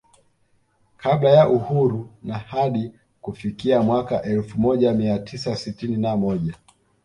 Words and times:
Kabla 0.97 1.29
ya 1.29 1.49
Uhuru 1.49 2.09
na 2.23 2.37
hadi 2.37 2.93
kufikia 3.21 3.81
mwaka 3.81 4.23
elfu 4.23 4.59
moja 4.59 4.93
mia 4.93 5.19
tisa 5.19 5.55
sitini 5.55 5.97
na 5.97 6.17
moja 6.17 6.53